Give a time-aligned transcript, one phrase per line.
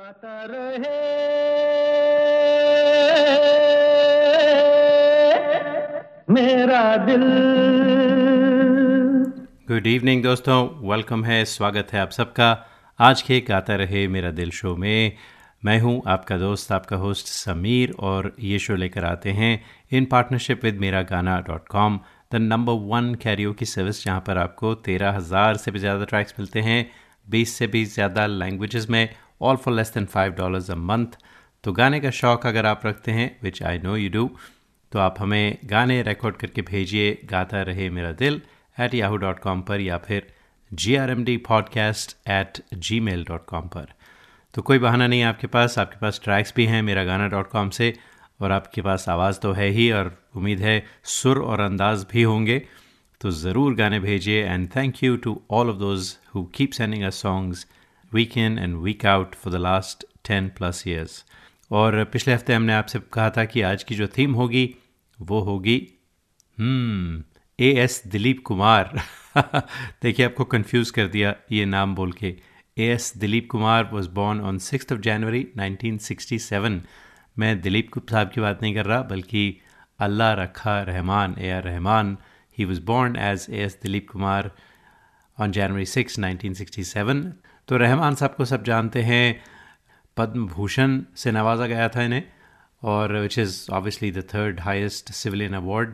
[0.00, 0.98] गाता रहे।
[6.30, 7.24] मेरा दिल।
[9.68, 10.56] गुड इवनिंग दोस्तों।
[10.90, 12.48] वेलकम है, स्वागत है आप सबका।
[12.98, 15.16] आज के गाता रहे मेरा दिल शो में।
[15.62, 19.54] मैं हूँ आपका दोस्त, आपका होस्ट समीर और ये शो लेकर आते हैं
[19.92, 22.00] इन पार्टनरशिप विद मेरा Gaana dot com
[22.32, 26.34] the number one carrier की सर्विस जहाँ पर आपको तेरह हज़ार से भी ज़्यादा ट्रैक्स
[26.38, 26.90] मिलते हैं,
[27.26, 29.08] बीस से भी ज़्यादा लैंग्वेजेस में
[29.40, 31.18] all for less than five dollars a month
[31.64, 34.30] तो गाने का शौक़ अगर आप रखते हैं which I know you do
[34.92, 38.40] तो आप हमें गाने रिकॉर्ड करके भेजिए, गाता रहे मेरा दिल
[38.76, 40.26] एट याहू डॉट कॉम पर या फिर
[40.70, 42.62] G R M D podcast at
[43.00, 43.92] Gmail dot com पर।
[44.54, 47.70] तो कोई बहाना नहीं आपके पास आपके पास ट्रैक्स भी हैं मेरा गाना डॉट कॉम
[47.70, 47.94] से,
[48.40, 52.58] और आपके पास आवाज़ तो है ही, और उम्मीद है सुर और अंदाज भी होंगे।
[53.20, 57.10] तो ज़रूर गाने भेजिए and thank you to all of those who keep sending a
[57.14, 57.66] songs
[58.12, 61.24] week in and week out for the last ten plus years
[61.70, 64.74] और पिछले हफ़्ते हमने आपसे कहा था कि आज की जो थीम होगी,
[65.20, 65.76] वो होगी
[67.58, 69.02] ए एस दिलीप कुमार।
[70.02, 72.36] देखिए, आपको कंफ्यूज कर दिया ये नाम बोल के।
[72.78, 76.80] A S Dilip Kumar was born on six of January 1967
[77.38, 79.60] मैं दिलीप साहब की बात नहीं कर रहा, बल्कि
[80.00, 82.16] Allah Rakha Rahman, A R Rahman.
[82.58, 84.50] He was born as A S Dilip Kumar
[85.38, 87.39] on January six 1967
[87.70, 89.42] तो रहमान साहब को सब जानते हैं।
[90.16, 92.22] पद्म भूषण से नवाजा गया था इन्हें,
[92.82, 95.92] और which is obviously the third highest civilian award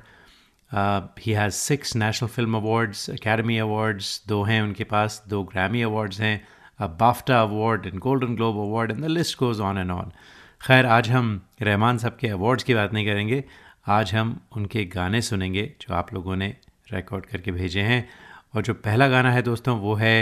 [1.21, 6.21] he has six national film awards academy awards दो हैं उनके पास, दो ग्रैमी अवार्ड्स
[6.21, 10.13] हैं BAFTA award and Golden Globe award and the list goes on and on
[10.61, 13.43] खैर, आज हम रहमान साहब के अवार्ड्स की बात नहीं करेंगे।
[13.89, 16.49] आज हम उनके गाने सुनेंगे, जो आप लोगों ने
[16.93, 18.09] रिकॉर्ड करके भेजे हैं।
[18.55, 20.17] और जो पहला गाना है दोस्तों, वो है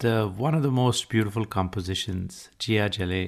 [0.00, 3.24] The one of the most beautiful compositions, Jiya Jale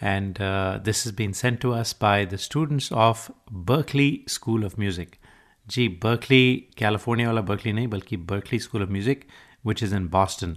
[0.00, 4.76] and uh, this has been sent to us by the students of Berkeley School of
[4.78, 5.18] Music.
[5.66, 9.24] Ji Berkeley California वाला बर्कली नहीं बल्कि Berkeley school of music
[9.66, 10.56] which is in Boston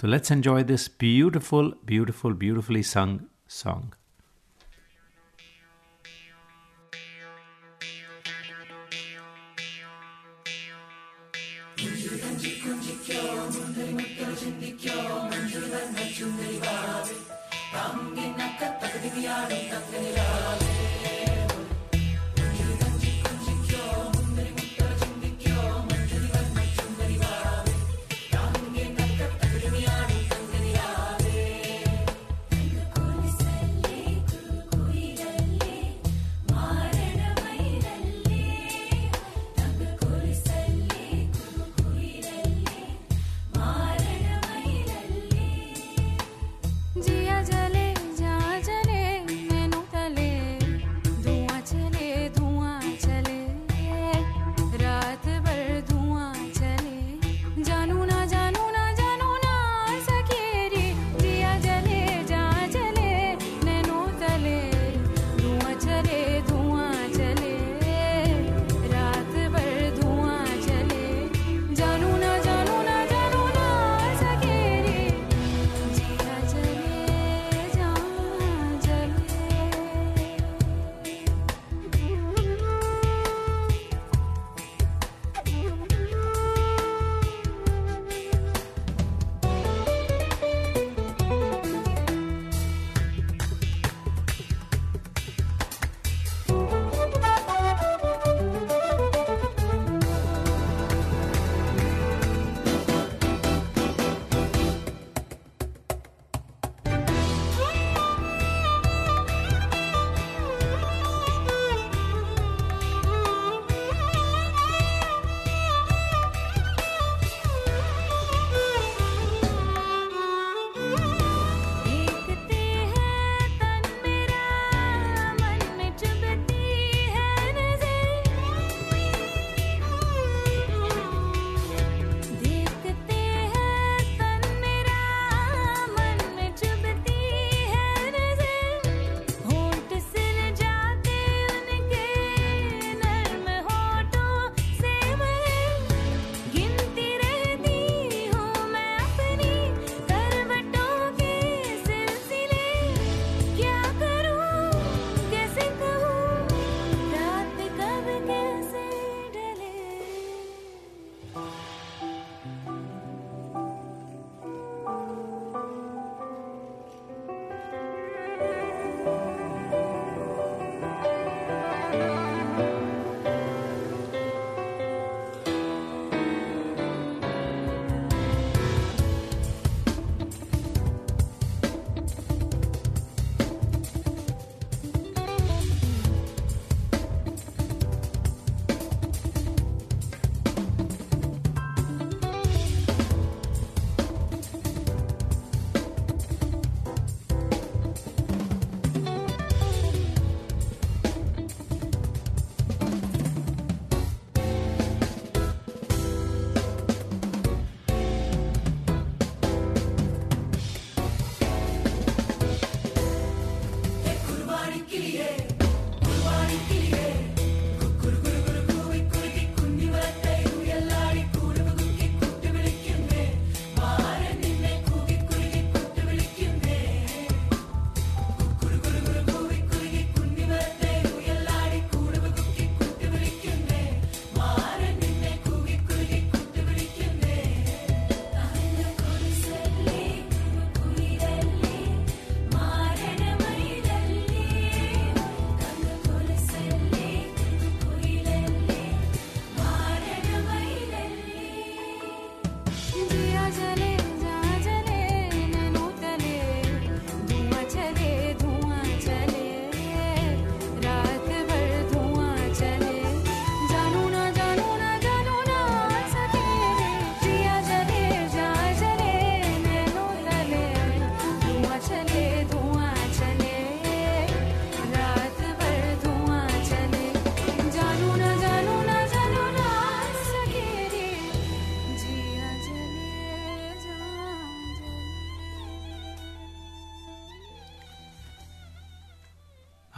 [0.00, 3.18] तो let's enjoy this beautiful beautiful beautifully sung
[3.62, 3.94] song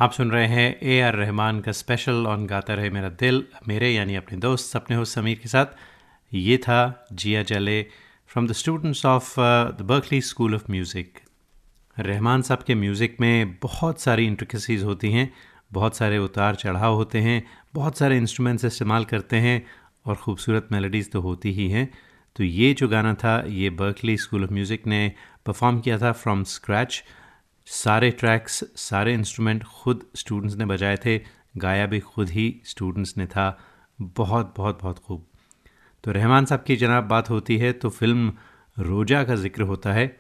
[0.02, 3.90] आप सुन रहे हैं ए R Rahman का special on गाता रहे मेरा दिल, मेरे
[3.90, 5.76] यानी अपने दोस्त अपने हो समीर के साथ।
[6.32, 7.82] ये था Jiya Jale
[8.30, 11.20] from the students of the Berklee School of Music
[11.98, 15.32] Rahman साहब के म्यूज़िक में बहुत सारी इंट्रिकसीज़ होती हैं,
[15.72, 17.44] बहुत सारे उतार चढ़ाव होते हैं,
[17.74, 19.64] बहुत सारे इंस्ट्रूमेंट्स इस्तेमाल करते हैं
[20.06, 21.90] और ख़ूबसूरत मेलोडीज़ तो होती ही हैं।
[22.36, 25.12] तो ये जो गाना था, ये बर्कली स्कूल ऑफ़ म्यूज़िक ने
[25.46, 27.04] परफॉर्म किया था फ्रॉम स्क्रैच
[27.68, 31.22] सारे ट्रैक्स सारे इंस्ट्रूमेंट खुद स्टूडेंट्स ने बजाए थे,
[31.58, 33.60] गाया भी खुद ही स्टूडेंट्स ने था।
[34.02, 35.26] बहुत बहुत बहुत खूब।
[36.04, 38.34] तो रहमान साहब की जनाब बात होती है तो फ़िल्म
[38.80, 40.18] रोजा का ज़िक्र होता है।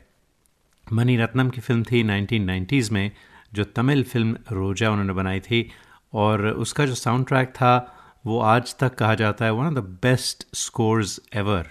[0.94, 3.12] मनी रत्नम की फ़िल्म थी 1990s में,
[3.54, 5.70] जो तमिल फ़िल्म रोजा उन्होंने बनाई थी,
[6.14, 9.78] और उसका जो साउंड ट्रैक था, वो आज तक कहा जाता है one of the
[9.78, 11.70] best scores ever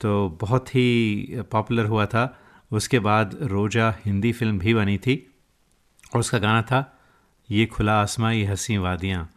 [0.00, 2.40] तो बहुत ही पॉपुलर हुआ था।
[2.72, 5.32] उसके बाद रोजा हिंदी फ़िल्म भी बनी थी
[6.14, 6.98] और उसका गाना था
[7.50, 9.30] ये खुला आसमां, ये हँसी वादियाँ।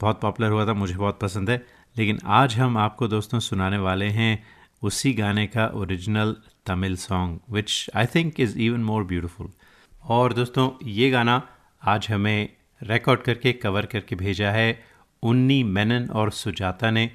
[0.00, 1.66] बहुत पॉपुलर हुआ था, मुझे बहुत पसंद है।
[1.96, 4.44] लेकिन आज हम आपको दोस्तों सुनाने वाले हैं
[4.82, 6.36] उसी गाने का original
[6.66, 9.50] Tamil song which I think is even more beautiful
[10.02, 11.48] और दोस्तों, ये गाना
[11.82, 12.48] आज हमें
[12.82, 14.84] रिकॉर्ड करके कवर करके भेजा है
[15.22, 17.10] उन्नी मेनन और सुजाता ने,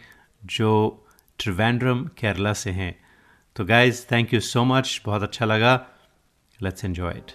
[0.45, 1.05] जो
[1.39, 3.02] त्रिवेंद्रम, केरला से हैं।
[3.55, 5.75] तो guys thank you so much बहुत अच्छा लगा.
[6.59, 7.31] लेट्स एन्जॉय इट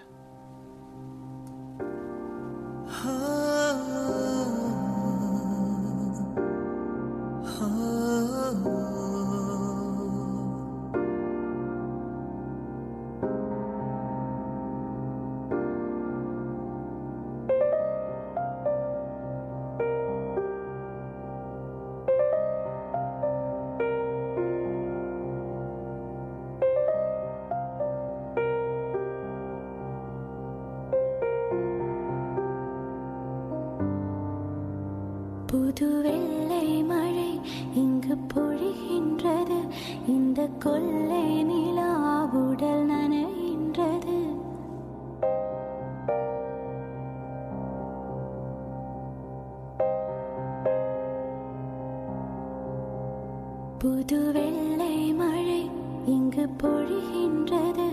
[54.10, 55.62] புது வெள்ளை மழை
[56.06, 57.86] இங்கு பொழிகின்றது.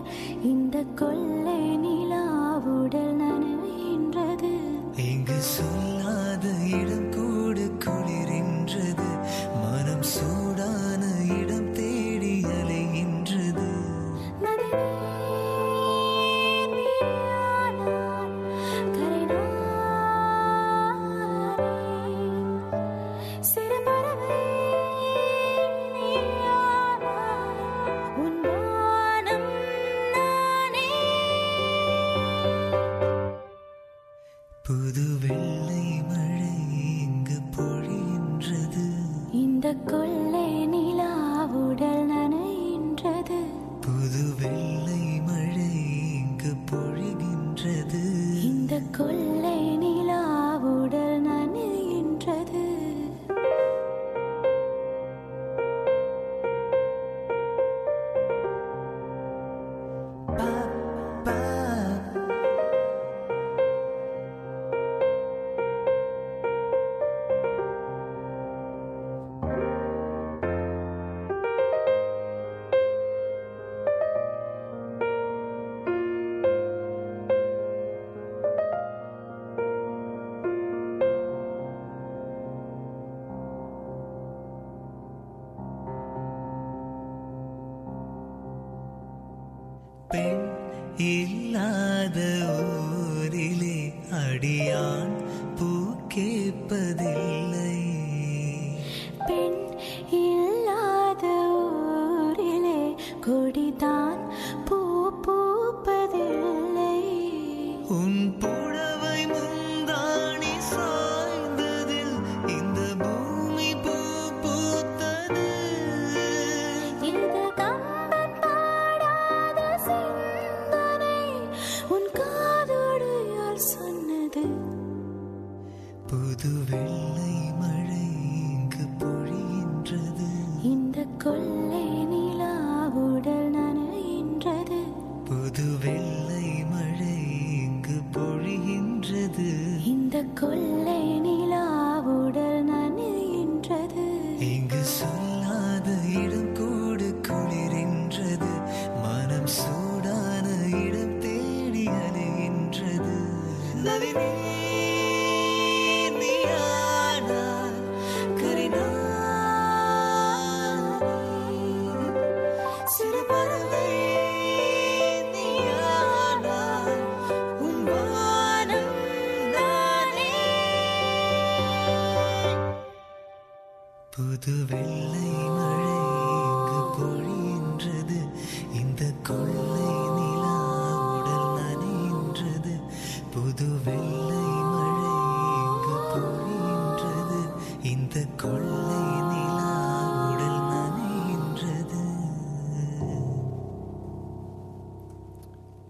[0.43, 1.44] இந்த கொள்ள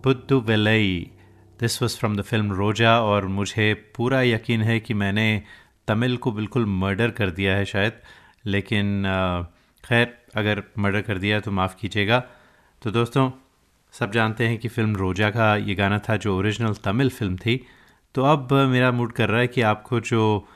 [0.03, 0.89] Pudhu Vellai
[1.59, 5.27] this was from the film Roja और मुझे पूरा यकीन है कि मैंने
[5.87, 7.93] तमिल को बिल्कुल मर्डर कर दिया है शायद,
[8.45, 9.03] लेकिन
[9.83, 12.19] खैर, अगर मर्डर कर दिया तो माफ़ कीजिएगा।
[12.81, 13.29] तो दोस्तों,
[13.93, 17.59] सब जानते हैं कि फ़िल्म रोजा का ये गाना था जो ओरिजिनल तमिल फ़िल्म थी।
[18.15, 20.47] तो अब मेरा मूड कर रहा है कि आपको जो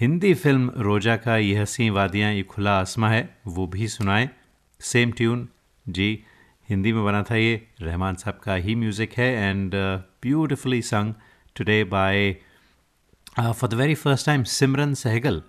[0.00, 4.28] हिंदी फ़िल्म रोजा का ये हँसी वादियाँ, ये खुला आसमां है, वो भी सुनाएँ।
[4.80, 5.48] सेम ट्यून
[5.86, 6.24] जी,
[6.68, 9.74] हिंदी में बना था ये। रहमान साहब का ही म्यूज़िक है and
[10.22, 11.14] beautifully sung
[11.56, 12.36] today by
[13.36, 15.42] for the very first time Simran Sehgal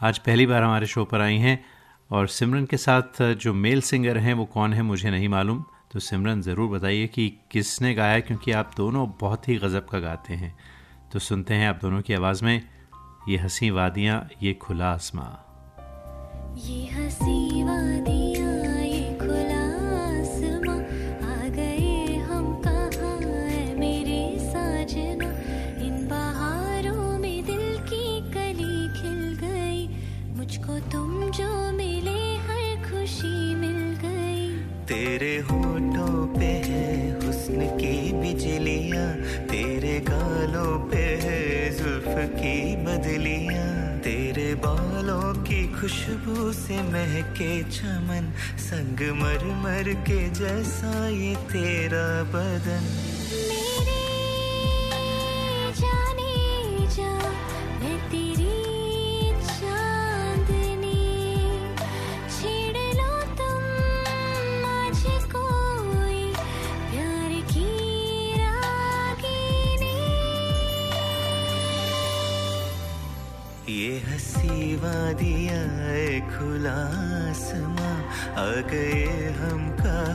[0.00, 1.64] आज पहली बार हमारे शो पर आई हैं
[2.10, 5.64] और सिमरन के साथ uh, जो मेल सिंगर हैं वो कौन है मुझे नहीं मालूम।
[5.92, 10.34] तो सिमरन ज़रूर बताइए कि किसने गाया क्योंकि आप दोनों बहुत ही गज़ब का गाते
[10.34, 10.54] हैं।
[11.12, 12.68] तो सुनते हैं आप दोनों की आवाज़ में
[13.28, 15.30] ये हँसी वादियाँ ये खुला आसमां।
[16.58, 19.51] ये हँसी वादियाँ ये खुला
[34.92, 36.88] तेरे होठों पे है
[37.20, 39.06] हुस्न की बिजलियाँ,
[39.48, 41.40] तेरे गालों पे है
[41.78, 43.70] जुल्फ की बदलियाँ
[44.04, 53.11] तेरे बालों की खुशबू से महके चमन, संग मर मर के जैसा ये तेरा बदन।
[78.36, 79.04] आ गए
[79.40, 80.11] हम कहा?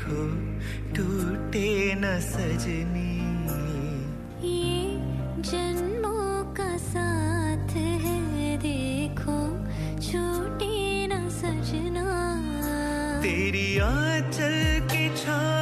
[0.00, 0.24] देखो
[0.96, 3.12] टूटे न सजनी।
[4.44, 4.80] ये
[5.50, 9.38] जन्मों का साथ है देखो
[10.00, 12.06] छूटे न सजना।
[13.22, 13.92] तेरी आ
[14.30, 14.56] चल
[14.88, 15.59] के छाओं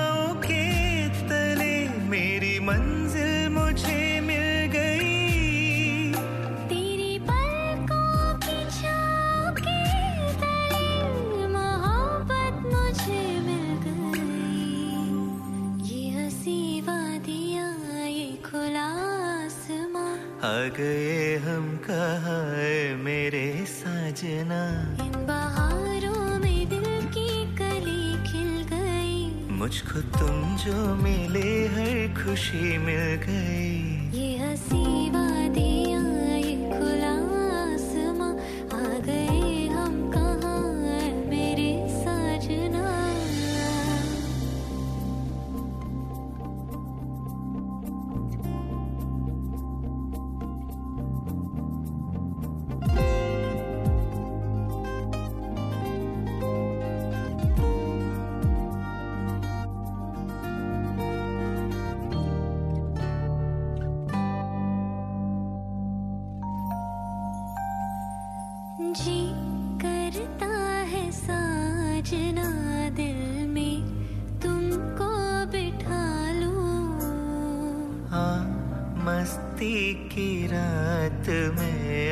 [30.68, 32.97] जो मिले हर खुशी मिल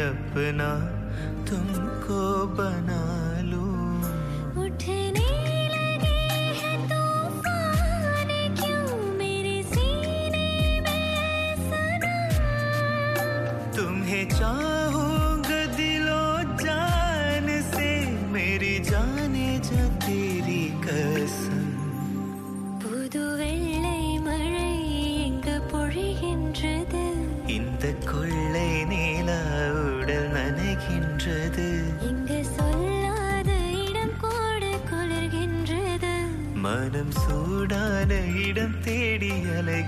[0.07, 0.69] अपना
[1.49, 2.23] तुमको
[2.59, 3.01] बना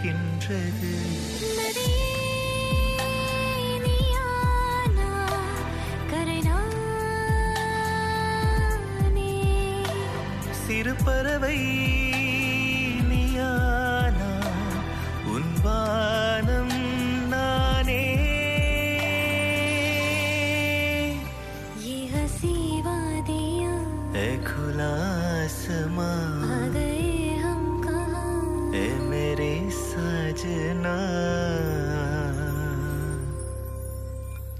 [0.00, 0.92] மறைகின்றது
[10.60, 11.56] சிறு பறவை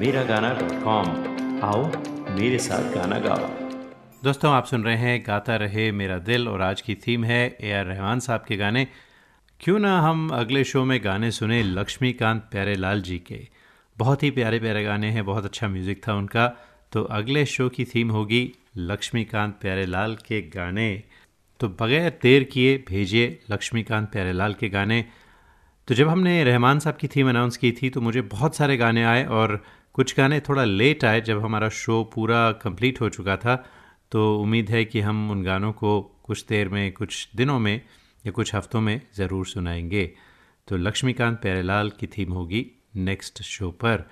[0.00, 1.06] Miragana.com
[1.64, 1.84] आओ
[2.36, 3.46] मेरे साथ गाना गाओ।
[4.24, 7.72] दोस्तों, आप सुन रहे हैं गाता रहे मेरा दिल और आज की थीम है ए
[7.72, 8.86] आर रहमान साहब के गाने।
[9.60, 13.38] क्यों ना हम अगले शो में गाने सुने लक्ष्मीकांत प्यारेलाल जी के।
[13.96, 16.46] बहुत ही प्यारे प्यारे गाने हैं, बहुत अच्छा म्यूज़िक था उनका।
[16.92, 21.02] तो अगले शो की थीम होगी लक्ष्मीकांत प्यारेलाल के गाने।
[21.60, 25.04] तो बगैर देर किए भेजिए लक्ष्मीकांत प्यारेलाल के गाने।
[25.88, 29.04] तो जब हमने रहमान साहब की थीम अनाउंस की थी तो मुझे बहुत सारे गाने
[29.04, 29.64] आए और
[29.96, 33.54] कुछ गाने थोड़ा लेट आए जब हमारा शो पूरा कंप्लीट हो चुका था
[34.12, 37.80] तो उम्मीद है कि हम उन गानों को कुछ देर में, कुछ दिनों में
[38.26, 40.04] या कुछ हफ्तों में ज़रूर सुनाएँगे।
[40.68, 44.04] तो लक्ष्मीकांत प्यारेलाल की थीम होगी नेक्स्ट शो पर।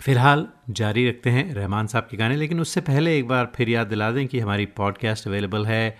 [0.00, 3.86] फ़िलहाल जारी रखते हैं रहमान साहब के गाने, लेकिन उससे पहले एक बार फिर याद
[3.86, 5.98] दिला दें कि हमारी पॉडकास्ट अवेलेबल है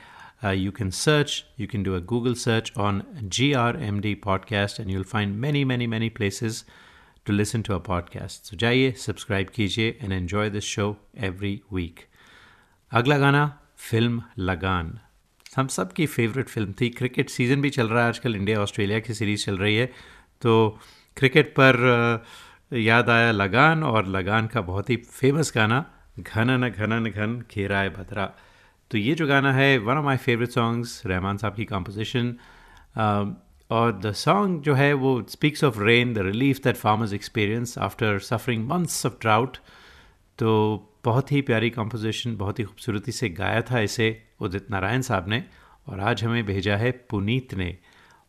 [0.54, 4.80] you can search you can do a Google search on G R M D podcast
[4.80, 6.64] and you'll find many many many places
[7.26, 12.00] to listen to a podcast तो जाइए सब्सक्राइब कीजिए and enjoy this show every week
[12.92, 14.98] अगला गाना, film Lagaan.
[15.56, 19.00] हम सब की favourite film थी। Cricket season भी चल रहा है आजकल। इंडिया ऑस्ट्रेलिया
[19.00, 19.86] की सीरीज़ चल रही है।
[20.42, 20.78] तो
[21.16, 22.24] क्रिकेट पर
[22.72, 25.84] याद आया लगान और लगान का बहुत ही फ़ेमस गाना,
[26.18, 28.34] घनन घनन घन घेराए भद्रा
[28.90, 32.36] तो ये जो गाना है one of my favourite songs Rahman साहब की कंपोजिशन
[33.70, 38.18] और द सॉन्ग जो है वो speaks of rain the relief that farmers experience after
[38.18, 39.56] suffering months of drought
[40.38, 40.52] तो
[41.04, 44.06] बहुत ही प्यारी कंपोजिशन बहुत ही खूबसूरती से गाया था इसे
[44.40, 45.42] उदित नारायण साहब ने,
[45.88, 47.76] और आज हमें भेजा है पुनीत ने।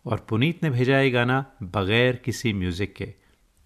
[0.06, 3.06] और पुनीत ने भेजा ये गाना बग़ैर किसी म्यूज़िक के।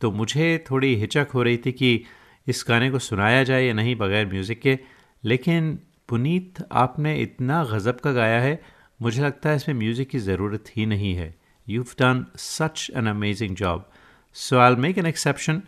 [0.02, 2.04] तो मुझे थोड़ी हिचक हो रही थी कि
[2.48, 4.78] इस गाने को सुनाया जाए या नहीं बग़ैर म्यूज़िक के,
[5.24, 8.60] लेकिन पुनीत आपने इतना गज़ब का गाया है,
[9.02, 11.34] मुझे लगता है इसमें म्यूज़िक की ज़रूरत ही नहीं है।
[11.67, 13.89] you done such an amazing job
[14.37, 15.63] so I make an exception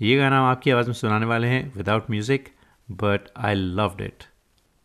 [0.00, 2.48] ये गाना हम आपकी आवाज़ में सुनाने वाले हैं without music
[3.02, 4.24] but I loved it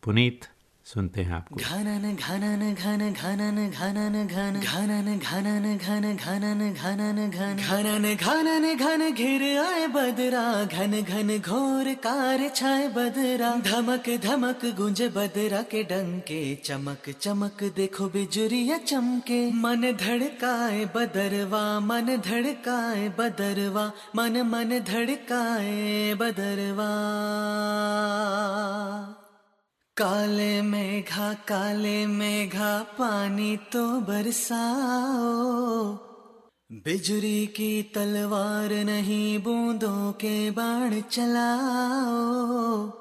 [0.02, 0.44] Puneet
[0.93, 7.55] सुनते हैं आपको। घनन घनन घन घनन घनन घन। घनन घनन घन घनन घनन घन।
[7.69, 15.01] घनन घनन घन घिर आए बदरा। घन घन घोर कार छाए बदरा। धमक धमक गुंज
[15.01, 24.41] बदरा के डंके। चमक चमक देखो बिजुरिया चमके। मन धड़काए बदरवा मन धड़काए बदरवा। मन
[24.41, 26.91] मन धड़काए बदरवा।
[30.01, 35.97] काले मेघा काले मेघा, पानी तो बरसाओ।
[36.71, 42.91] बिजली की तलवार नहीं, बूंदों के बाण चलाओ।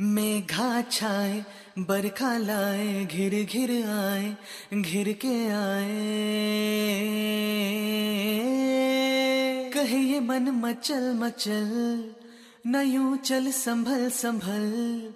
[0.00, 1.44] मेघा छाए,
[1.78, 4.36] बरखा लाए, घिर घिर आए,
[4.74, 6.00] घिर के आए।
[9.74, 12.14] कहिए मन मचल मचल
[12.66, 15.12] न यूँ चल संभल संभल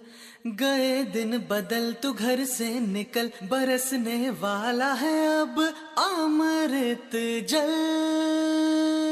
[0.51, 5.61] गए दिन बदल तू घर से निकल बरसने वाला है अब
[5.99, 7.11] अमृत
[7.49, 9.06] जल।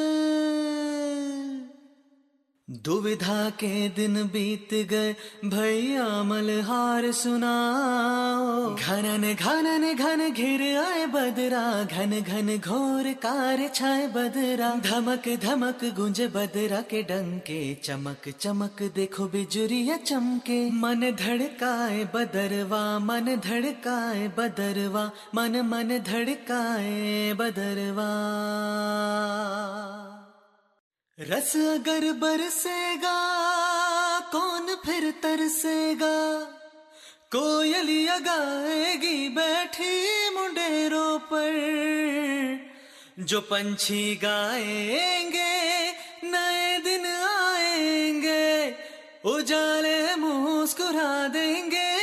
[2.70, 12.20] दुविधा के दिन बीत गए, भैया मलहार सुनाओ। घनन घनन, घन घिर आए बदरा, घन
[12.20, 19.96] घन घोर कार छाए बदरा। धमक धमक, गुंज बदरा के डंके, चमक चमक देखो बिजुरिया
[19.96, 28.10] चमके। मन धड़काए बदरवा, मन धड़काए बदरवा, मन मन धड़काए बदरवा।
[31.20, 33.16] रस अगर बरसेगा,
[34.20, 36.42] कौन फिर तरसेगा?
[37.32, 41.54] कोयलिया गाएगी बैठी मुंडेरों पर,
[43.18, 45.90] जो पंछी गाएँगे,
[46.24, 48.70] नए दिन आएँगे,
[49.24, 51.93] उजाले मुस्कुरा देंगे।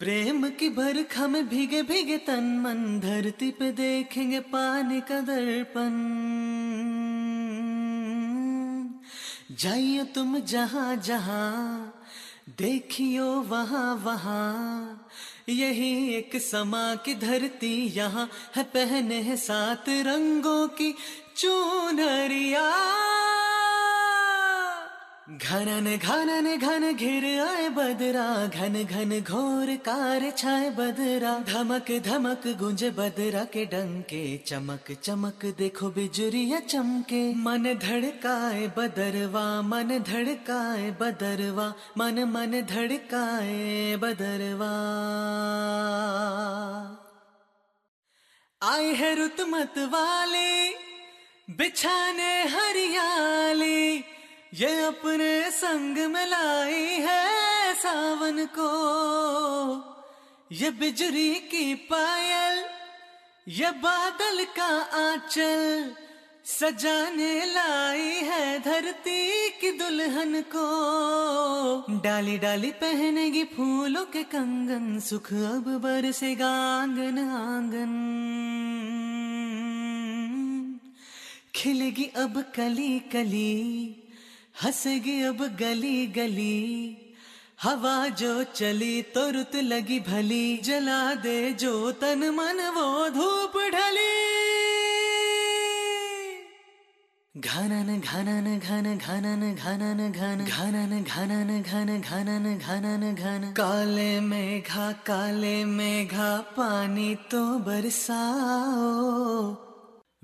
[0.00, 5.90] प्रेम की बरखा में भीगे भीगे तन मन, धरती पे देखेंगे पानी का दर्पण।
[9.56, 11.94] जाइयो तुम जहाँ जहाँ,
[12.58, 15.08] देखियो वहाँ वहाँ,
[15.48, 20.94] यही एक समा की धरती यहाँ है पहने है सात रंगों की
[21.36, 22.64] चूनरिया।
[25.48, 32.84] घनन घनन घन घिर आए बदरा, घन घन घोर कार छाए बदरा। धमक धमक गुंज
[32.84, 42.24] बदरा के डंके, चमक चमक देखो बिजुरिया चमके। मन धड़काए बदरवा, मन धड़काए बदरवा। मन
[42.24, 44.72] मन धड़काए बदरवा।
[48.62, 50.68] आए है रुतमत वाले,
[51.50, 54.04] बिछाने हरियाली।
[54.54, 58.70] ये अपने संग में लाई है सावन को।
[60.52, 62.64] ये बिजली की पायल,
[63.48, 64.68] ये बादल का
[65.00, 65.92] आंचल
[66.44, 75.64] सजाने लाई है धरती की दुल्हन को। डाली डाली पहनेगी फूलों के कंगन, सुख अब
[75.82, 77.94] बरसेगा आँगन आँगन।
[81.54, 83.99] खिलेगी अब कली कली
[84.64, 86.96] हंसेगी अब गली गली।
[87.62, 94.40] हवा जो चली तो रुत लगी भली। जला दे जो तन मन वो धूप ढली।
[97.36, 105.64] घनन घनन, घन, घनन घनन, घन। घनन घनन, घन, घनन घनन, घन। काले मेघा काले
[105.64, 109.69] मेघा, पानी तो बरसाओ।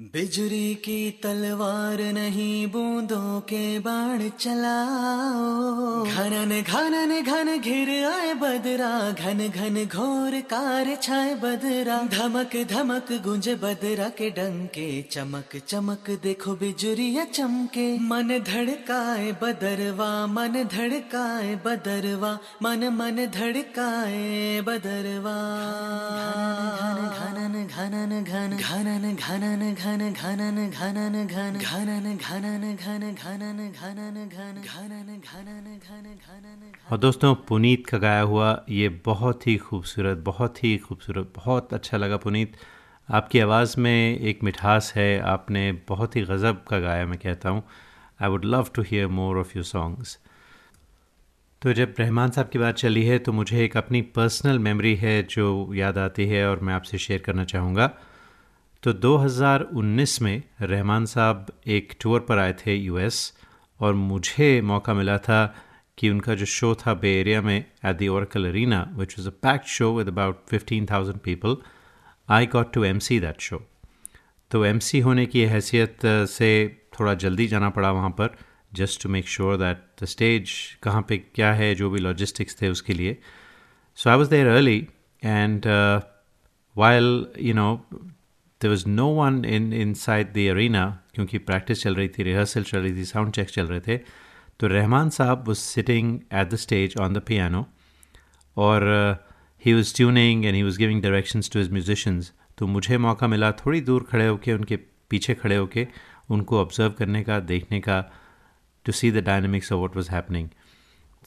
[0.00, 9.38] बिजली की तलवार नहीं, बूंदों के बाण चलाओ। घनन घनन, घन घिर आए बदरा, घन
[9.48, 17.24] घन घोर कार छाए बदरा। धमक धमक, गुंज बदरा के डंके, चमक चमक देखो बिजुरिया
[17.24, 25.36] चमके। मन धड़काए बदरवा, मन धड़काए बदरवा, मन मन धड़काए बदरवा।
[27.16, 34.16] घनन घनन घन घनन घनन घन घनन घनन घनन घन घनन घनन घन घनन घनन
[34.26, 40.18] घन घनन घनन घन घनन और दोस्तों, पुनीत का गाया हुआ ये बहुत ही खूबसूरत,
[40.26, 42.56] बहुत ही खूबसूरत, बहुत अच्छा लगा पुनीत।
[43.08, 47.62] आपकी आवाज़ में एक मिठास है, आपने बहुत ही गज़ब का गाया, मैं कहता हूँ।
[48.22, 50.18] I would love to hear more of your songs
[51.62, 55.22] तो जब रहमान साहब की बात चली है तो मुझे एक अपनी पर्सनल मेमोरी है
[55.30, 57.90] जो याद आती है और मैं आपसे शेयर करना चाहूँगा।
[58.82, 63.32] तो 2019 में रहमान साहब एक टूर पर आए थे यूएस
[63.80, 65.54] और मुझे मौका मिला था
[65.98, 69.32] कि उनका जो शो था बे एरिया में at the Oracle Arena which was a
[69.42, 71.56] packed show with about fifteen thousand people
[72.28, 73.62] I got to MC that show show
[74.50, 76.50] तो एम सी होने की हैसियत से
[77.00, 78.36] थोड़ा जल्दी जाना पड़ा वहाँ पर
[78.74, 80.50] just to make sure that the stage
[80.82, 83.16] कहाँ पे क्या है, जो भी लॉजिस्टिक्स थे उसके लिए.
[83.98, 84.78] So I was there early
[85.22, 85.66] and
[86.76, 87.68] while you know
[88.60, 92.78] there was no one in inside the arena क्योंकि प्रैक्टिस चल रही थी रिहर्सल चल
[92.78, 93.96] रही थी साउंड चेक चल रहे थे
[94.60, 97.64] तो रहमान साहब was sitting at the stage on the piano
[98.56, 98.84] और
[99.62, 103.50] he was tuning and he was giving directions to his musicians तो मुझे मौका मिला
[103.64, 104.76] थोड़ी दूर खड़े होके उनके
[105.10, 105.86] पीछे खड़े होके
[106.30, 108.00] उनको ऑब्ज़र्व करने का देखने का
[108.86, 110.48] to see the dynamics of what was happening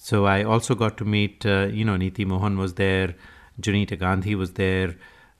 [0.02, 3.16] so I also got to meet you know Niti Mohan was there,
[3.62, 4.96] Junita Gandhi was there,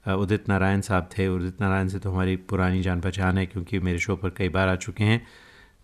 [0.06, 4.00] उदित नारायण साहब थे। उदित नारायण से तो हमारी पुरानी जान पहचान है क्योंकि मेरे
[4.00, 5.26] शो पर कई बार आ चुके हैं।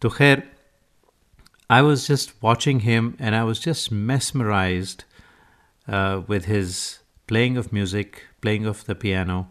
[0.01, 0.43] तो खैर
[1.69, 4.95] I was just watching him and I was just mesmerise
[6.29, 6.77] with his
[7.27, 9.45] playing of music playing of the piano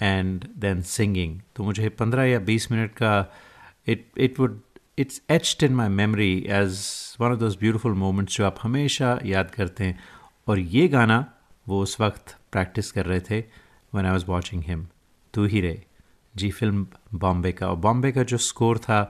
[0.00, 3.14] and then singing तो मुझे पंद्रह या बीस मिनट का
[3.88, 4.60] it it would
[4.98, 6.80] it's etched in my memory as
[7.20, 9.98] one of those beautiful moments जो आप हमेशा याद करते हैं।
[10.48, 11.24] और ये गाना
[11.66, 13.40] वो उस वक्त प्रैक्टिस कर रहे थे।
[13.96, 14.86] When I was watching him.
[15.34, 15.80] Tu ही रे
[16.34, 19.00] जी फ़िल्म बॉम्बे का और बॉम्बे का जो स्कोर था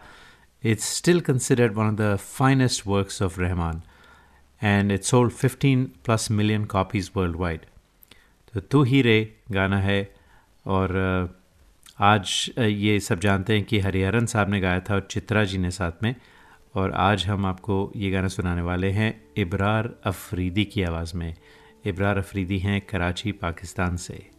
[0.63, 3.83] it's still considered one of the finest works of Rahman
[4.63, 7.67] and it's sold 15 plus million copies world wide
[8.55, 9.19] तो तू ही रे
[9.53, 10.01] गाना है
[10.67, 10.95] और
[12.03, 15.71] आज ये सब जानते हैं कि हरिहरन साहब ने गाया था और चित्रा जी ने
[15.71, 16.15] साथ में
[16.77, 21.33] और आज हम आपको ये गाना सुनाने वाले हैं इब्रार अफरीदी की आवाज़ में
[21.87, 24.36] इब्रार अफरीदी हैं कराची पाकिस्तान से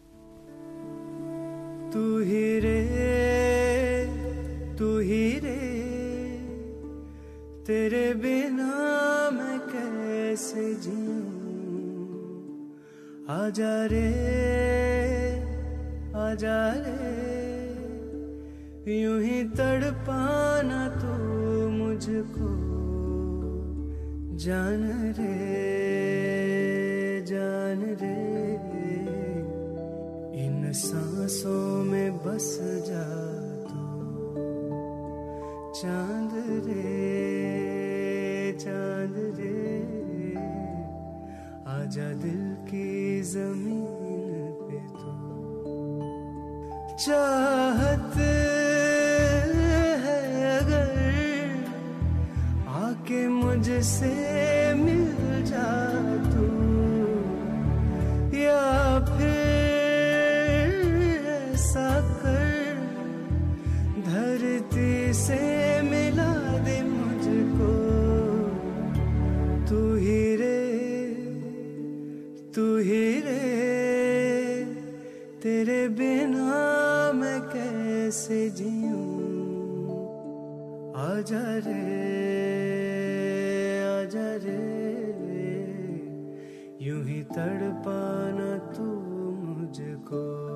[1.98, 2.82] तू ही रे,
[4.80, 5.62] तू ही रे।
[7.68, 8.74] तेरे बिना
[9.32, 11.24] मैं कैसे जीऊं?
[13.30, 14.12] आजा रे
[16.20, 17.18] आजा रे।
[19.02, 21.16] यूँ ही तड़पाना तू
[21.70, 22.52] मुझको,
[24.38, 26.07] जान रे।
[30.78, 32.50] सांसों में बस
[32.88, 33.06] जा
[33.63, 33.86] तू।
[35.74, 36.34] चाँद
[36.68, 39.58] रे चाँद रे,
[41.74, 45.12] आजा दिल की ज़मीन पे तू।
[47.06, 48.13] चाहत
[53.08, 54.27] के मुझसे
[78.08, 80.00] कैसे जीऊं।
[80.96, 82.08] आजा रे
[87.36, 88.84] तड़पाना तू
[89.46, 90.47] मुझको।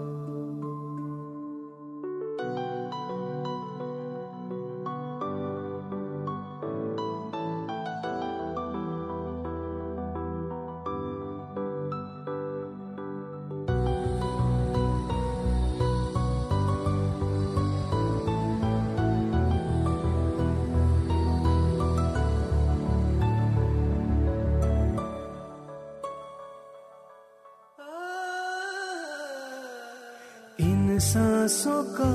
[31.01, 32.13] सांसों का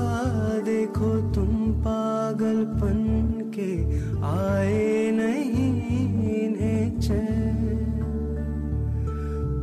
[0.59, 2.99] देखो तुम पागलपन
[3.55, 3.71] के
[4.23, 5.71] आए नहीं
[6.35, 7.59] इन्हें चैन।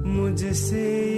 [0.07, 1.14] मुझसे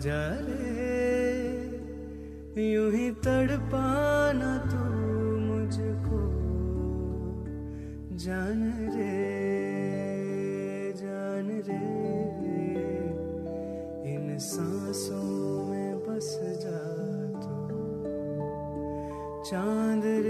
[0.00, 1.60] आजा रे
[2.64, 4.84] यूँ ही तड़पाना तू
[5.40, 6.20] मुझको,
[8.16, 8.62] जान
[8.94, 9.18] रे
[11.02, 11.82] जान रे।
[14.14, 16.30] इन सांसों में बस
[16.64, 16.80] जा
[17.44, 17.60] तू,
[19.50, 20.29] चाँद रे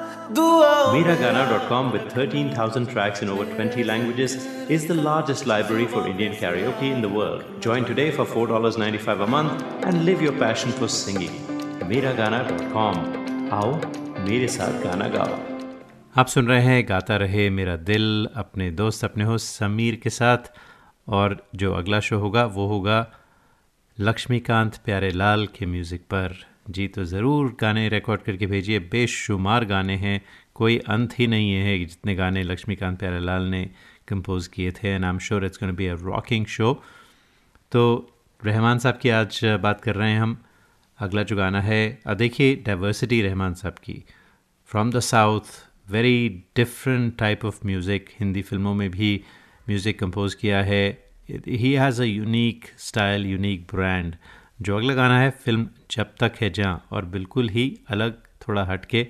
[0.33, 6.83] Miragana.com with 13,000 tracks in over 20 languages is the largest library for Indian karaoke
[6.83, 7.43] in the world.
[7.59, 11.33] Join today for $4.95 a month and live your passion for singing.
[11.91, 12.95] Miragana.com
[13.53, 13.71] आओ
[14.27, 15.39] मेरे साथ गाना गाओ
[16.21, 18.05] आप सुन रहे हैं गाता रहे मेरा दिल
[18.43, 20.51] अपने दोस्त अपने हो समीर के साथ
[21.17, 22.99] और जो अगला शो होगा वो होगा
[23.97, 26.35] लक्ष्मीकांत प्यारे लाल के म्यूज़िक पर
[26.71, 30.21] जी तो ज़रूर गाने रिकॉर्ड करके भेजिए। बेशुमार गाने हैं।
[30.55, 33.63] कोई अंत ही नहीं है जितने गाने लक्ष्मीकांत प्यारे लाल ने
[34.07, 36.73] कंपोज किए थे। And I am sure it's gonna be a rocking show
[37.71, 37.83] तो
[38.41, 40.37] रहमान साहब की आज बात कर रहे हैं हम।
[40.99, 44.03] अगला जो गाना है देखिए डाइवर्सिटी रहमान साहब की।
[44.69, 45.53] From the south
[45.91, 46.17] very
[46.55, 49.09] different type of music Hindi फ़िल्मों में भी
[49.69, 50.85] म्यूज़िक कंपोज किया है।
[51.29, 54.15] He has a unique style unique brand
[54.61, 59.07] जो अगला गाना है, फ़िल्म जब तक है जहाँ, और बिल्कुल ही अलग, थोड़ा हटके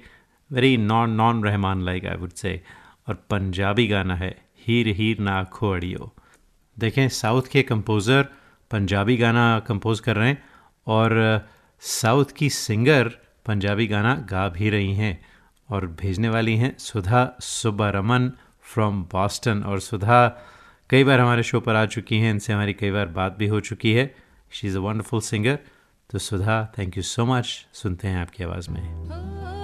[0.52, 2.62] very non non Rahman like I would say
[3.10, 4.36] और पंजाबी गाना है,
[4.68, 6.14] हीर हीर ना खो अड़ियो
[6.78, 8.28] देखें, साउथ के कंपोज़र
[8.72, 10.44] पंजाबी गाना कंपोज कर रहे हैं,
[10.88, 11.48] और,
[11.80, 13.12] साउथ की सिंगर
[13.46, 15.20] पंजाबी गाना गा भी रही हैं,
[15.70, 18.32] और भेजने वाली हैं सुधा सुब्बारमन
[18.64, 20.28] फ्रॉम बॉस्टन और सुधा,
[20.90, 23.60] कई बार हमारे शो पर आ चुकी हैं, इनसे हमारी कई बार बात भी हो
[23.60, 25.60] चुकी है। She is a wonderful singer
[26.10, 29.61] तो Sudha thank you so much सुनते हैं आपकी आवाज़ में।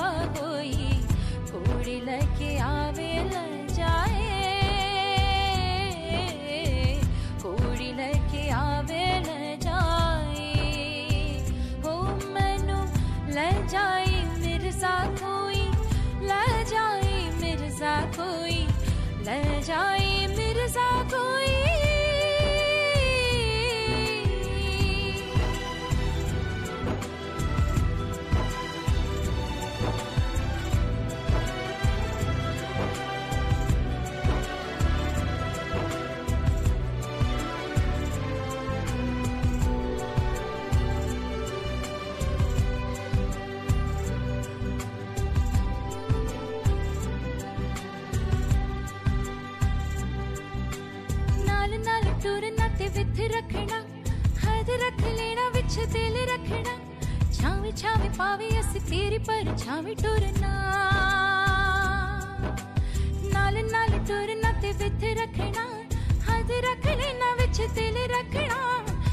[0.00, 0.90] पागोई
[1.50, 2.83] कोड़ी लगे आ
[57.84, 60.52] परछावी पावी अस तेरी परछावी टुरना।
[63.28, 65.64] नाल नाल टुरना ते विथ रखना,
[66.24, 68.58] हद रख लेना, विच दिल रखना।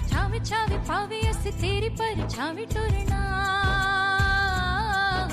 [0.07, 3.19] छावे छावे पावे अस तेरी परछावी टुरना।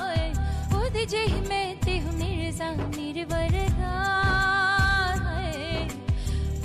[0.01, 0.27] होए
[0.75, 3.95] ओदी जेही मैं ते हूँ निर्जा निर्वरगा
[5.23, 5.87] होए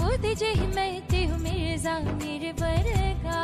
[0.10, 3.42] ओदी जेही मैं ते हूँ निर्जा निर्वरगा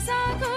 [0.00, 0.55] saco.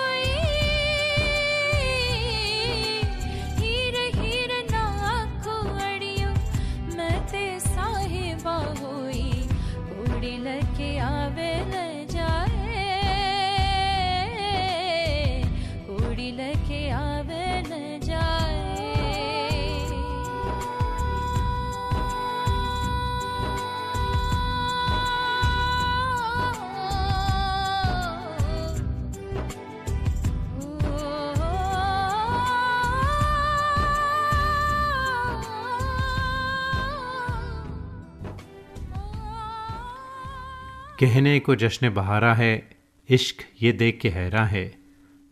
[41.10, 42.70] कहने को जश्न बहारा है,
[43.10, 44.78] इश्क ये देख के हैरा है।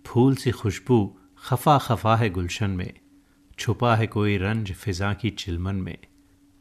[0.05, 0.97] फूल सी खुशबू
[1.43, 2.93] खफा खफा है गुलशन में,
[3.59, 5.97] छुपा है कोई रंज फिज़ा की चिलमन में।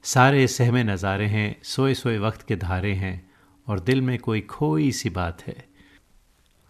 [0.04, 3.30] सारे सहमे नज़ारे हैं, सोए सोए वक्त के धारे हैं,
[3.66, 5.56] और दिल में कोई खोई सी बात है।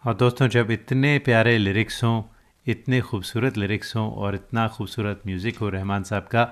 [0.05, 2.23] और दोस्तों, जब इतने प्यारे लिरिक्स हों,
[2.67, 6.49] इतने खूबसूरत लिरिक्स हों, और इतना खूबसूरत म्यूज़िक हो रहमान साहब का,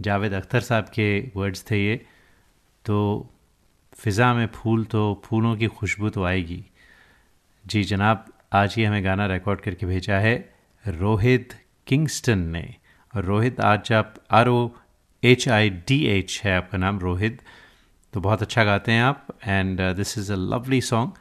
[0.00, 1.96] जावेद अख्तर साहब के वर्ड्स थे ये
[2.84, 3.32] तो
[3.98, 6.64] फ़िज़ा में फूल तो फूलों की खुशबू तो आएगी।
[7.64, 10.34] जी जनाब, आज ही हमें गाना रिकॉर्ड करके भेजा है
[10.84, 11.54] रोहित
[11.86, 12.74] किंगस्टन ने।
[13.14, 14.68] और रोहित, आज आप R O
[15.22, 17.40] H I D H है आपका नाम, रोहित।
[18.12, 21.12] तो बहुत अच्छा गाते हैं आप and this is a lovely song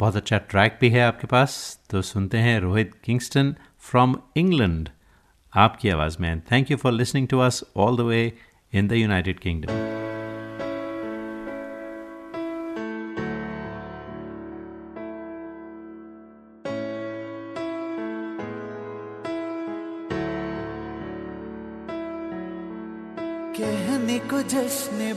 [0.00, 4.88] बहुत अच्छा ट्रैक भी है आपके पास। तो सुनते हैं रोहित किंगस्टन फ्रॉम इंग्लैंड
[5.52, 8.32] आपकी आवाज़ में। Thank you for listening to us all the way
[8.72, 10.12] in the United Kingdom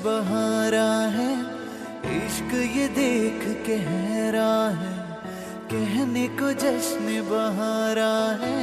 [0.04, 1.32] बहारा है,
[2.18, 4.93] इश्क ये देख के हैरा है।
[5.72, 8.60] कहने को जश्न बहारा है,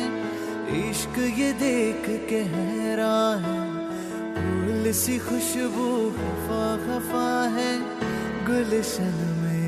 [0.81, 3.59] इश्क ये देख के हैरा है।
[4.35, 7.73] फूल सी खुशबू खफा खफा है,
[8.47, 9.65] गुलशन में।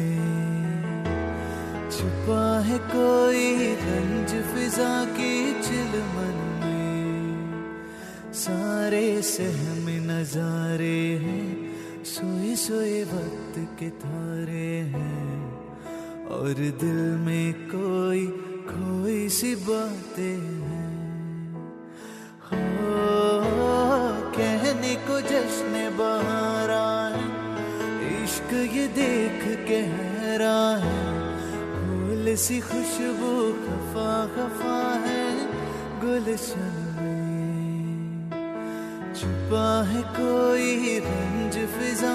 [1.91, 6.45] छुपा है कोई, रंज फिजा की चिलमन
[8.37, 15.37] सारे सहम नजारे हैं, सोए सोए वक्त के तारे हैं।
[16.26, 18.26] और दिल में कोई
[18.68, 21.57] कोई सी बातें हैं।
[22.47, 22.61] हो,
[24.30, 31.05] कहने को जश्न बहारा है, इश्क ये देख के हैरा है।
[31.76, 35.30] फूल सी खुशबू खफा खफा है,
[36.01, 36.86] गुलशन
[39.19, 42.11] छुपा है कोई रंज फिजा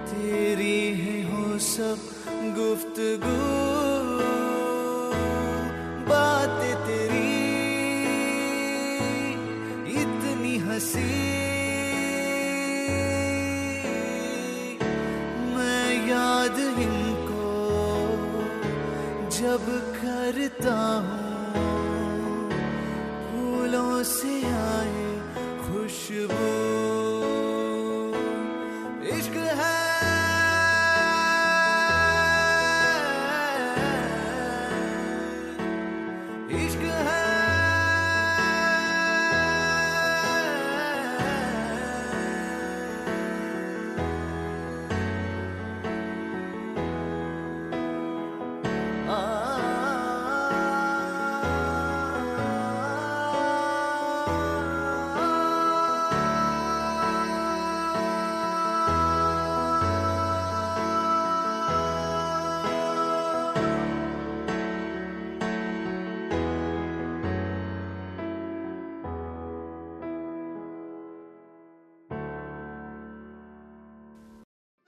[0.06, 1.98] तेरी है हो सब
[2.58, 3.36] गुफ्तगु।
[6.08, 7.32] बात तेरी
[10.02, 11.10] इतनी हसी।
[15.56, 17.52] मैं याद इनको
[19.30, 19.66] जब
[19.96, 21.23] करता हूँ।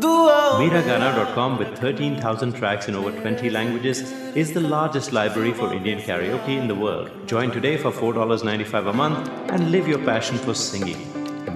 [0.00, 6.56] Miragana.com with 13,000 tracks in over 20 languages is the largest library for Indian karaoke
[6.56, 7.10] in the world.
[7.26, 11.00] Join today for $4.95 a month and live your passion for singing.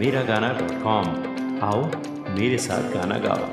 [0.01, 1.07] Miragana.com.
[1.63, 1.83] आओ
[2.39, 3.49] मेरे साथ गाना गाओ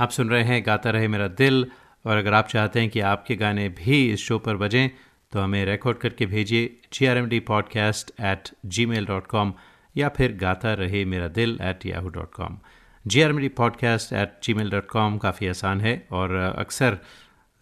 [0.00, 1.66] आप सुन रहे हैं गाता रहे मेरा दिल
[2.06, 4.88] और अगर आप चाहते हैं कि आपके गाने भी इस शो पर बजें
[5.32, 8.48] तो हमें रिकॉर्ड करके भेजिए G R M D podcast at
[8.86, 9.52] Gmail dot com
[9.96, 12.58] या फिर गाता रहे मेरा दिल at Yahoo dot com
[13.06, 16.98] G R D podcast at Gmail dot com काफ़ी आसान है और अक्सर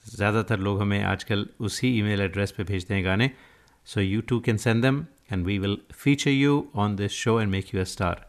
[0.04, 3.30] ज़्यादातर लोग हमें आजकल उसी ईमेल एड्रेस पे भेजते हैं गाने।
[3.84, 7.50] So you too can send them and we will feature you on this show and
[7.50, 8.26] make you a star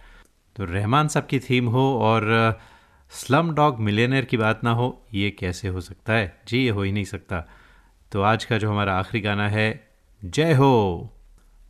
[0.55, 2.59] तो रहमान साहब की थीम हो और
[3.11, 6.41] स्लम डॉग मिलेनियर की बात ना हो, ये कैसे हो सकता है?
[6.47, 7.39] जी, ये हो ही नहीं सकता।
[8.11, 9.67] तो आज का जो हमारा आखिरी गाना है,
[10.21, 11.09] जय हो।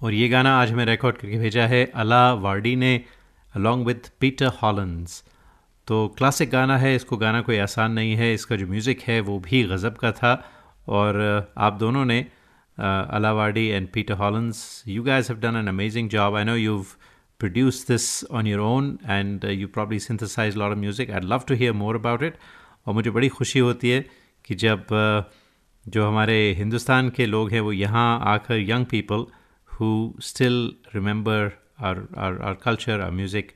[0.02, 2.96] और ये गाना आज हमें रिकॉर्ड करके भेजा है अला वार्डी ने
[3.54, 5.24] अलॉन्ग विथ पीटर हॉलंस
[5.88, 9.40] तो क्लासिक गाना है इसको गाना कोई आसान नहीं है इसका जो म्यूज़िक है वो
[9.40, 10.34] भी गज़ब का था
[10.88, 11.22] और
[11.58, 12.20] आप दोनों ने
[12.78, 16.84] Alaa Wardi and Peter Hollens you guys have done an amazing job I know you
[17.40, 21.10] produced this on your own and uh, you probably synthesized a lot of music.
[21.10, 21.26] I'd
[21.76, 22.38] more about it.
[22.88, 24.00] और मुझे बड़ी खुशी होती है
[24.46, 25.24] कि जब uh,
[25.86, 29.26] जो हमारे हिंदुस्तान के लोग हैं वो यहाँ आकर young people
[29.72, 29.90] who
[30.22, 30.56] still
[30.96, 33.52] remember our our our culture our music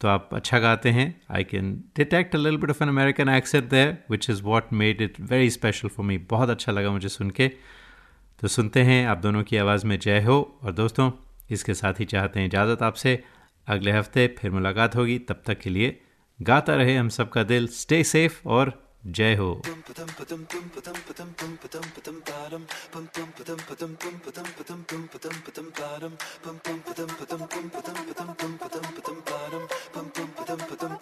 [0.00, 3.68] तो आप अच्छा गाते हैं। I can detect a little bit of an American accent
[3.70, 7.30] there which is what made it very special for me बहुत अच्छा लगा मुझे सुन
[7.30, 7.48] के।
[8.40, 11.10] तो सुनते हैं आप दोनों की आवाज़ में जय हो। और दोस्तों,
[11.50, 13.22] इसके साथ ही चाहते हैं इजाज़त आपसे।
[13.66, 16.00] अगले हफ़्ते फिर मुलाकात होगी। तब तक के लिए
[16.42, 19.62] गाता रहे हम सबका दिल स्टे सेफ़ और जय हो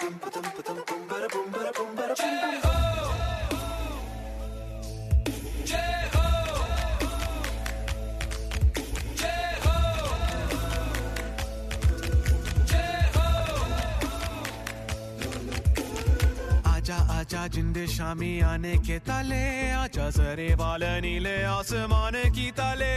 [0.04, 0.23] आजा
[17.24, 22.92] आजा जिंदे शामी आने के ताले, आजा जरे वाले नीले आसमान की ताले।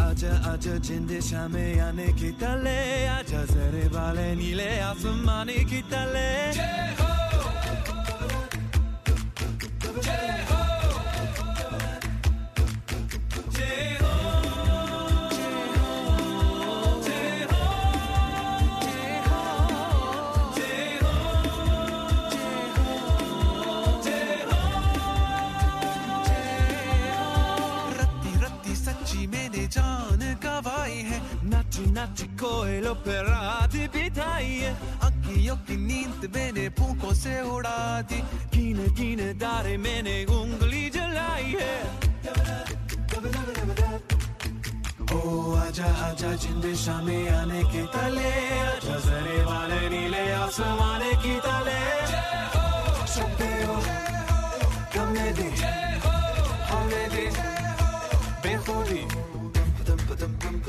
[0.00, 6.28] आजा आजा जिंदे शामे आने की ताले, आजा जरे वाले नीले आसमान की ताले।
[9.96, 10.45] रत्ती
[30.86, 31.18] गवाई है।
[31.50, 34.72] नाची नाची कोयलो पे रात बिताई है।
[35.02, 38.20] अखियों की नींद मैंने फूकों से उड़ा दी।
[38.54, 41.76] कीन कीन दारे मैंने उंगली जलाई है।
[45.16, 51.82] ओ, आजा आजा, जिंदे शामे आने के तले। आजा, जरे वाले नीले आसमाने की तले।
[53.14, 53.76] सकते हो
[54.94, 55.48] कमने दे
[56.70, 57.26] हमें दे।
[58.42, 59.02] बेखुदी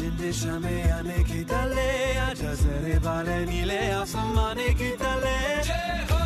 [0.00, 1.88] आजा जिंदे शामे आने bale तले
[2.24, 2.52] आजा
[4.80, 5.36] kitale.
[5.44, 6.19] वाले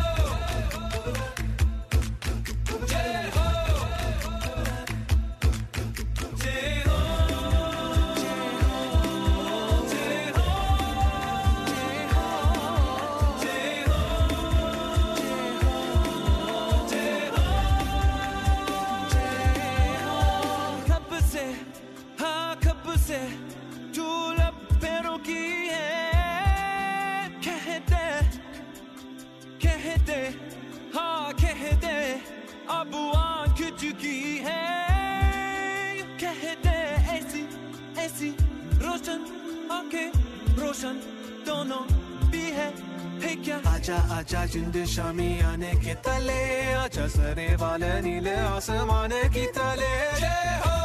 [44.55, 46.39] जिंद शामी आने के तले
[46.79, 50.75] आजा सरे वाले नीले आसमान की तले। जय हो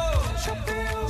[0.43, 1.07] शक्ति हो